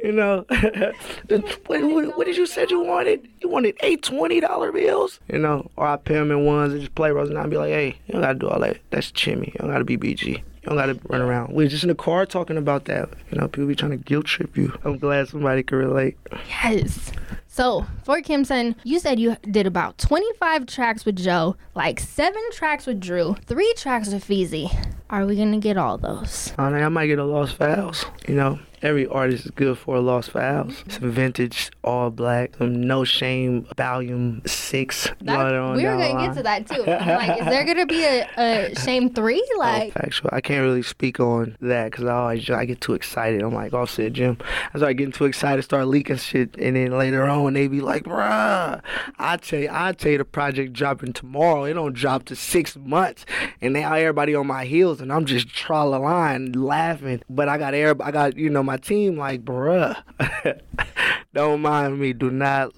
You 0.04 0.12
know, 0.12 0.46
what, 1.28 1.42
what, 1.68 2.18
what, 2.18 2.28
did 2.28 2.38
you 2.38 2.46
said 2.46 2.70
you 2.70 2.84
wanted? 2.84 3.28
You 3.42 3.50
wanted 3.50 3.76
eight 3.82 4.04
twenty 4.04 4.40
dollar 4.40 4.72
bills? 4.72 5.20
You 5.32 5.40
know, 5.40 5.70
or 5.78 5.88
I 5.88 5.98
pay 5.98 6.14
them 6.14 6.30
in 6.32 6.46
ones 6.46 6.74
and 6.74 6.82
just 6.82 6.94
play 6.94 7.10
Rose 7.12 7.30
and 7.30 7.40
I 7.40 7.48
be 7.48 7.58
like, 7.58 7.72
hey, 7.72 7.98
you 8.06 8.14
don't 8.14 8.22
gotta 8.22 8.38
do 8.38 8.50
all 8.50 8.60
that. 8.60 8.78
That's 8.92 9.12
chimmy. 9.12 9.48
You 9.48 9.60
don't 9.60 9.72
gotta 9.72 9.84
be 9.84 9.98
BG. 9.98 10.44
You 10.64 10.70
don't 10.70 10.78
gotta 10.78 10.98
run 11.10 11.22
around. 11.22 11.54
We 11.54 11.66
are 11.66 11.68
just 11.68 11.84
in 11.84 11.90
the 11.90 11.96
car 11.96 12.26
talking 12.26 12.56
about 12.56 12.86
that. 12.86 13.10
You 13.30 13.38
know, 13.38 13.50
people 13.50 13.68
be 13.68 13.76
trying 13.76 13.92
to 13.92 13.98
guilt 13.98 14.26
trip 14.26 14.56
you. 14.56 14.74
I'm 14.86 14.98
glad 14.98 15.28
somebody 15.28 15.62
could 15.62 15.76
relate. 15.76 16.18
Yes. 16.48 17.12
So 17.48 17.86
for 18.06 18.22
Kimson, 18.22 18.76
you 18.84 19.00
said 19.00 19.20
you 19.20 19.36
did 19.44 19.68
about 19.68 19.98
25 19.98 20.66
tracks 20.66 21.06
with 21.06 21.18
Joe, 21.18 21.58
like 21.76 22.00
seven 22.00 22.42
tracks 22.54 22.88
with 22.88 23.02
Drew, 23.02 23.36
three 23.46 23.74
tracks 23.76 24.08
with 24.12 24.26
Feezy. 24.26 24.74
Are 25.10 25.26
we 25.26 25.36
gonna 25.36 25.60
get 25.60 25.78
all 25.78 25.98
those? 25.98 26.54
I, 26.58 26.64
I 26.68 26.90
might 26.90 27.08
get 27.08 27.20
a 27.20 27.26
Lost 27.26 27.58
Files. 27.58 28.06
You 28.26 28.36
know, 28.36 28.60
every 28.84 29.08
artist 29.08 29.46
is 29.46 29.52
good 29.52 29.78
for 29.78 29.96
a 29.96 30.02
Lost 30.02 30.32
Files. 30.32 30.84
Some 30.90 31.12
vintage, 31.12 31.72
all 31.84 32.12
black, 32.12 32.56
some 32.58 32.82
No 32.82 33.04
Shame, 33.04 33.66
Volume 33.76 34.42
Six. 34.46 35.10
That, 35.22 35.76
we 35.76 35.86
were 35.86 35.98
gonna 35.98 36.28
get 36.28 36.36
to 36.36 36.44
that 36.44 36.68
too. 36.68 36.84
I'm 36.88 37.08
like, 37.08 37.40
is 37.42 37.46
there 37.46 37.64
gonna 37.64 37.86
be 37.86 38.04
a, 38.04 38.28
a 38.38 38.76
Shame 38.76 39.14
Three? 39.14 39.44
Oh, 39.56 39.60
like, 39.60 39.94
oh, 39.96 40.02
factual. 40.02 40.30
I 40.34 40.42
can't 40.42 40.62
really 40.62 40.84
speak 40.84 41.20
on 41.20 41.58
that 41.62 41.92
because 41.92 42.06
I 42.06 42.14
always 42.14 42.50
I 42.50 42.66
get 42.66 42.82
too 42.82 42.94
excited. 42.94 43.42
I'm 43.42 43.54
like, 43.54 43.74
oh, 43.74 43.84
offset, 43.84 44.14
Jim. 44.14 44.38
I 44.74 44.78
start 44.78 44.98
getting 44.98 45.14
too 45.14 45.26
excited, 45.26 45.62
start 45.64 45.88
leaking 45.88 46.18
shit, 46.18 46.56
and 46.58 46.76
then 46.76 46.98
later 46.98 47.24
on 47.24 47.54
they 47.54 47.68
be 47.68 47.82
like, 47.82 48.04
bruh, 48.04 48.82
I 49.20 49.38
tell 49.38 49.60
you, 49.60 49.70
I 49.72 49.94
tell 49.94 50.12
you 50.12 50.18
the 50.18 50.26
project 50.26 50.74
dropping 50.74 51.14
tomorrow. 51.14 51.64
It 51.64 51.74
don't 51.74 51.94
drop 51.94 52.26
to 52.26 52.36
six 52.36 52.76
months. 52.76 53.26
And 53.62 53.74
now 53.74 53.94
everybody 53.94 54.36
on 54.36 54.48
my 54.48 54.66
heels 54.66 55.02
and 55.02 55.12
I'm 55.12 55.26
just 55.26 55.50
troll 55.50 55.92
line 55.92 56.52
laughing. 56.54 57.22
But 57.30 57.48
I 57.50 57.58
got 57.58 57.74
everybody, 57.74 58.08
I 58.08 58.12
got, 58.12 58.38
you 58.38 58.50
know, 58.50 58.64
my 58.64 58.73
team 58.78 59.18
like, 59.18 59.44
bruh. 59.44 59.96
don't 61.34 61.62
mind 61.62 62.00
me. 62.00 62.14
Do 62.14 62.30
not 62.30 62.72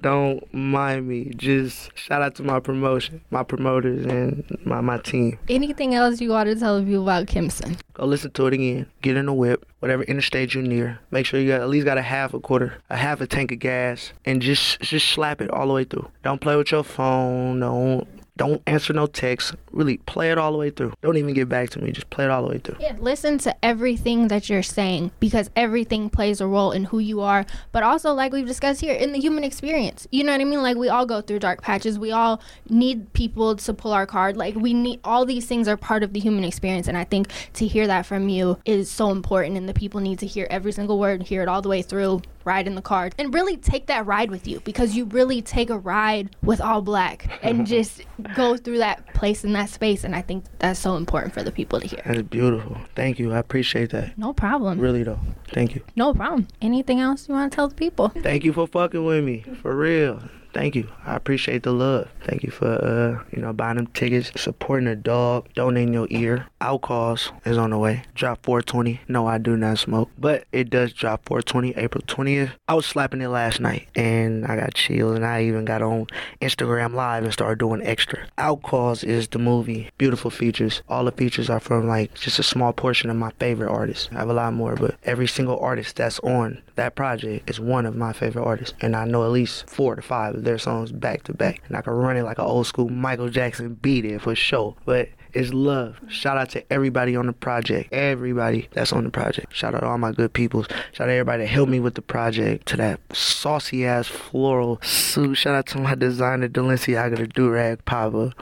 don't 0.00 0.52
mind 0.52 1.06
me. 1.06 1.32
Just 1.36 1.96
shout 1.96 2.22
out 2.22 2.34
to 2.36 2.42
my 2.42 2.60
promotion, 2.60 3.20
my 3.30 3.42
promoters 3.42 4.04
and 4.06 4.44
my, 4.64 4.80
my 4.80 4.98
team. 4.98 5.38
Anything 5.48 5.94
else 5.94 6.20
you 6.20 6.30
want 6.30 6.48
to 6.48 6.56
tell 6.56 6.82
people 6.82 7.02
about 7.02 7.26
Kimson? 7.26 7.78
Go 7.94 8.06
listen 8.06 8.30
to 8.32 8.46
it 8.46 8.54
again. 8.54 8.86
Get 9.02 9.16
in 9.16 9.26
the 9.26 9.32
whip, 9.32 9.66
whatever 9.80 10.02
interstate 10.04 10.54
you're 10.54 10.62
near. 10.62 10.98
Make 11.10 11.26
sure 11.26 11.40
you 11.40 11.48
got 11.48 11.60
at 11.60 11.68
least 11.68 11.84
got 11.84 11.98
a 11.98 12.02
half 12.02 12.34
a 12.34 12.40
quarter, 12.40 12.74
a 12.88 12.96
half 12.96 13.20
a 13.20 13.26
tank 13.26 13.52
of 13.52 13.58
gas, 13.58 14.12
and 14.24 14.40
just 14.40 14.80
just 14.80 15.08
slap 15.08 15.40
it 15.40 15.50
all 15.50 15.66
the 15.66 15.74
way 15.74 15.84
through. 15.84 16.10
Don't 16.22 16.40
play 16.40 16.56
with 16.56 16.70
your 16.72 16.84
phone. 16.84 17.60
Don't 17.60 18.08
don't 18.42 18.60
answer 18.66 18.92
no 18.92 19.06
texts. 19.06 19.54
Really 19.70 19.98
play 19.98 20.32
it 20.32 20.36
all 20.36 20.50
the 20.50 20.58
way 20.58 20.70
through. 20.70 20.92
Don't 21.00 21.16
even 21.16 21.32
get 21.32 21.48
back 21.48 21.70
to 21.70 21.80
me. 21.80 21.92
Just 21.92 22.10
play 22.10 22.24
it 22.24 22.30
all 22.30 22.42
the 22.42 22.48
way 22.48 22.58
through. 22.58 22.76
Yeah, 22.80 22.96
listen 22.98 23.38
to 23.38 23.64
everything 23.64 24.26
that 24.28 24.50
you're 24.50 24.64
saying 24.64 25.12
because 25.20 25.48
everything 25.54 26.10
plays 26.10 26.40
a 26.40 26.46
role 26.48 26.72
in 26.72 26.84
who 26.84 26.98
you 26.98 27.20
are, 27.20 27.46
but 27.70 27.84
also 27.84 28.12
like 28.12 28.32
we've 28.32 28.46
discussed 28.46 28.80
here 28.80 28.94
in 28.94 29.12
the 29.12 29.20
human 29.20 29.44
experience. 29.44 30.08
You 30.10 30.24
know 30.24 30.32
what 30.32 30.40
I 30.40 30.44
mean? 30.44 30.60
Like 30.60 30.76
we 30.76 30.88
all 30.88 31.06
go 31.06 31.20
through 31.20 31.38
dark 31.38 31.62
patches. 31.62 32.00
We 32.00 32.10
all 32.10 32.40
need 32.68 33.12
people 33.12 33.54
to 33.54 33.72
pull 33.72 33.92
our 33.92 34.06
card. 34.06 34.36
Like 34.36 34.56
we 34.56 34.74
need 34.74 34.98
all 35.04 35.24
these 35.24 35.46
things 35.46 35.68
are 35.68 35.76
part 35.76 36.02
of 36.02 36.12
the 36.12 36.18
human 36.18 36.42
experience 36.42 36.88
and 36.88 36.98
I 36.98 37.04
think 37.04 37.28
to 37.54 37.66
hear 37.68 37.86
that 37.86 38.06
from 38.06 38.28
you 38.28 38.58
is 38.64 38.90
so 38.90 39.10
important 39.10 39.56
and 39.56 39.68
the 39.68 39.74
people 39.74 40.00
need 40.00 40.18
to 40.18 40.26
hear 40.26 40.48
every 40.50 40.72
single 40.72 40.98
word, 40.98 41.22
hear 41.22 41.42
it 41.42 41.48
all 41.48 41.62
the 41.62 41.68
way 41.68 41.82
through 41.82 42.22
ride 42.44 42.66
in 42.66 42.74
the 42.74 42.82
car 42.82 43.10
and 43.18 43.32
really 43.32 43.56
take 43.56 43.86
that 43.86 44.06
ride 44.06 44.30
with 44.30 44.46
you 44.46 44.60
because 44.60 44.94
you 44.96 45.04
really 45.06 45.42
take 45.42 45.70
a 45.70 45.78
ride 45.78 46.34
with 46.42 46.60
all 46.60 46.82
black 46.82 47.30
and 47.42 47.66
just 47.76 48.02
go 48.34 48.56
through 48.56 48.78
that 48.78 49.14
place 49.14 49.44
and 49.44 49.54
that 49.54 49.68
space. 49.68 50.04
And 50.04 50.14
i 50.14 50.22
think 50.22 50.44
that's 50.58 50.78
so 50.80 50.96
important 50.96 51.34
for 51.34 51.42
the 51.42 51.52
people 51.52 51.80
to 51.80 51.86
hear. 51.86 52.02
That's 52.04 52.22
beautiful. 52.22 52.76
Thank 52.94 53.18
you. 53.18 53.32
I 53.32 53.38
appreciate 53.38 53.90
that. 53.90 54.16
No 54.18 54.32
problem. 54.32 54.78
Really 54.78 55.02
though. 55.02 55.20
Thank 55.48 55.74
you. 55.74 55.82
No 55.96 56.14
problem. 56.14 56.48
Anything 56.60 57.00
else 57.00 57.28
you 57.28 57.34
want 57.34 57.52
to 57.52 57.56
tell 57.56 57.68
the 57.68 57.74
people? 57.74 58.08
Thank 58.08 58.44
you 58.44 58.52
for 58.52 58.66
fucking 58.66 59.04
with 59.04 59.24
me. 59.24 59.44
For 59.62 59.74
real 59.76 60.22
thank 60.52 60.74
you. 60.74 60.88
I 61.04 61.16
appreciate 61.16 61.62
the 61.62 61.72
love. 61.72 62.08
Thank 62.24 62.42
you 62.42 62.50
for 62.50 62.68
uh, 62.68 63.22
you 63.34 63.42
know, 63.42 63.52
buying 63.52 63.76
them 63.76 63.86
tickets, 63.88 64.30
supporting 64.40 64.86
the 64.86 64.96
dog, 64.96 65.48
donating 65.54 65.94
your 65.94 66.06
ear. 66.10 66.46
Outcalls 66.60 67.32
is 67.44 67.58
on 67.58 67.70
the 67.70 67.78
way. 67.78 68.04
Drop 68.14 68.44
420. 68.44 69.00
No, 69.08 69.26
I 69.26 69.38
do 69.38 69.56
not 69.56 69.78
smoke, 69.78 70.10
but 70.18 70.44
it 70.52 70.70
does 70.70 70.92
drop 70.92 71.26
420, 71.26 71.76
April 71.76 72.04
20th. 72.06 72.52
I 72.68 72.74
was 72.74 72.86
slapping 72.86 73.20
it 73.20 73.28
last 73.28 73.60
night, 73.60 73.88
and 73.96 74.46
I 74.46 74.56
got 74.56 74.74
chills, 74.74 75.16
and 75.16 75.26
I 75.26 75.42
even 75.44 75.64
got 75.64 75.82
on 75.82 76.06
Instagram 76.40 76.94
Live 76.94 77.24
and 77.24 77.32
started 77.32 77.58
doing 77.58 77.82
extra. 77.82 78.26
Outcalls 78.38 79.02
is 79.04 79.28
the 79.28 79.38
movie. 79.38 79.90
Beautiful 79.98 80.30
features. 80.30 80.82
All 80.88 81.04
the 81.04 81.12
features 81.12 81.50
are 81.50 81.60
from 81.60 81.88
like 81.88 82.14
just 82.14 82.38
a 82.38 82.44
small 82.44 82.72
portion 82.72 83.10
of 83.10 83.16
my 83.16 83.30
favorite 83.38 83.70
artists. 83.70 84.08
I 84.12 84.16
have 84.16 84.30
a 84.30 84.34
lot 84.34 84.54
more, 84.54 84.76
but 84.76 84.96
every 85.04 85.26
single 85.26 85.58
artist 85.58 85.96
that's 85.96 86.20
on 86.20 86.62
that 86.76 86.94
project 86.94 87.48
is 87.48 87.60
one 87.60 87.86
of 87.86 87.96
my 87.96 88.12
favorite 88.12 88.44
artists, 88.44 88.74
and 88.80 88.94
I 88.96 89.04
know 89.04 89.24
at 89.24 89.30
least 89.30 89.68
four 89.68 89.96
to 89.96 90.02
five 90.02 90.41
their 90.42 90.58
songs 90.58 90.92
back 90.92 91.24
to 91.24 91.34
back. 91.34 91.62
And 91.68 91.76
I 91.76 91.82
can 91.82 91.92
run 91.92 92.16
it 92.16 92.24
like 92.24 92.38
an 92.38 92.44
old 92.44 92.66
school 92.66 92.88
Michael 92.88 93.28
Jackson 93.28 93.74
beat 93.74 94.04
it 94.04 94.20
for 94.20 94.34
sure. 94.34 94.76
But 94.84 95.08
it's 95.32 95.52
love. 95.52 95.98
Shout 96.08 96.36
out 96.36 96.50
to 96.50 96.72
everybody 96.72 97.16
on 97.16 97.26
the 97.26 97.32
project. 97.32 97.92
Everybody 97.92 98.68
that's 98.72 98.92
on 98.92 99.04
the 99.04 99.10
project. 99.10 99.54
Shout 99.54 99.74
out 99.74 99.80
to 99.80 99.86
all 99.86 99.98
my 99.98 100.12
good 100.12 100.32
peoples. 100.32 100.66
Shout 100.92 101.06
out 101.06 101.06
to 101.06 101.12
everybody 101.12 101.44
that 101.44 101.48
helped 101.48 101.70
me 101.70 101.80
with 101.80 101.94
the 101.94 102.02
project. 102.02 102.66
To 102.68 102.76
that 102.76 103.00
saucy 103.14 103.86
ass 103.86 104.06
floral 104.08 104.78
suit. 104.82 105.36
Shout 105.36 105.54
out 105.54 105.66
to 105.68 105.78
my 105.78 105.94
designer 105.94 106.48
Delenciaga 106.48 107.16
the 107.16 107.26
Durag 107.26 107.84
Papa. 107.84 108.34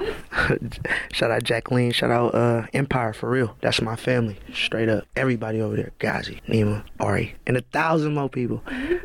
Shout 1.12 1.30
out 1.30 1.44
Jacqueline. 1.44 1.92
Shout 1.92 2.10
out 2.10 2.34
uh, 2.34 2.66
Empire 2.72 3.12
for 3.12 3.30
real. 3.30 3.56
That's 3.60 3.80
my 3.80 3.94
family. 3.94 4.38
Straight 4.52 4.88
up. 4.88 5.04
Everybody 5.14 5.60
over 5.60 5.76
there. 5.76 5.92
Ghazi, 6.00 6.40
Nima, 6.48 6.84
Ari, 6.98 7.36
and 7.46 7.56
a 7.56 7.62
thousand 7.62 8.14
more 8.14 8.28
people. 8.28 8.62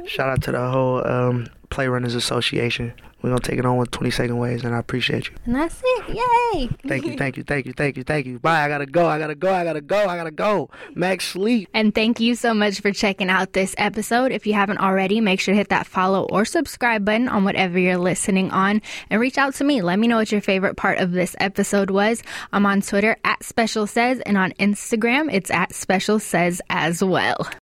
Shout 0.08 0.30
out 0.30 0.42
to 0.44 0.52
the 0.52 0.72
whole 0.72 1.06
um, 1.08 1.48
Play 1.76 1.90
Runners 1.90 2.16
Association. 2.16 2.94
We're 3.22 3.32
gonna 3.32 3.42
take 3.42 3.60
it 3.60 3.66
on 3.66 3.76
with 3.78 3.92
20 3.92 4.12
second 4.12 4.38
ways, 4.38 4.64
and 4.64 4.74
I 4.74 4.80
appreciate 4.80 5.28
you. 5.28 5.36
And 5.46 5.56
that's 5.56 5.82
it. 5.84 6.10
Yay! 6.10 6.70
Thank 6.88 7.06
you, 7.06 7.18
thank 7.18 7.36
you, 7.36 7.44
thank 7.48 7.66
you, 7.66 7.74
thank 7.74 7.98
you, 7.98 8.04
thank 8.04 8.26
you. 8.28 8.40
Bye. 8.40 8.64
I 8.64 8.70
gotta 8.70 8.86
go. 8.86 9.08
I 9.08 9.20
gotta 9.20 9.36
go. 9.36 9.52
I 9.54 9.66
gotta 9.66 9.82
go. 9.82 9.98
I 9.98 10.16
gotta 10.16 10.32
go. 10.32 10.70
Max 10.94 11.28
sleep. 11.28 11.68
And 11.74 11.94
thank 11.94 12.22
you 12.22 12.36
so 12.36 12.54
much 12.54 12.80
for 12.80 12.94
checking 12.94 13.30
out 13.30 13.52
this 13.52 13.76
episode. 13.78 14.32
If 14.32 14.48
you 14.48 14.54
haven't 14.54 14.78
already, 14.78 15.20
make 15.20 15.42
sure 15.42 15.54
to 15.54 15.58
hit 15.58 15.68
that 15.68 15.86
follow 15.86 16.24
or 16.30 16.46
subscribe 16.46 17.04
button 17.04 17.28
on 17.28 17.44
whatever 17.44 17.78
you're 17.78 17.98
listening 17.98 18.52
on, 18.52 18.82
and 19.10 19.20
reach 19.20 19.38
out 19.38 19.56
to 19.56 19.66
me. 19.66 19.82
Let 19.82 20.00
me 20.00 20.08
know 20.08 20.18
what 20.18 20.32
your 20.32 20.40
favorite 20.40 20.78
part 20.78 21.00
of 21.00 21.12
this 21.12 21.36
episode 21.42 21.90
was. 21.90 22.24
I'm 22.54 22.66
on 22.66 22.82
Twitter 22.82 23.18
at 23.26 23.44
Special 23.44 23.86
Says, 23.86 24.22
and 24.22 24.38
on 24.38 24.52
Instagram 24.54 25.34
it's 25.34 25.52
at 25.52 25.74
Special 25.74 26.20
Says 26.20 26.62
as 26.70 27.04
well. 27.04 27.50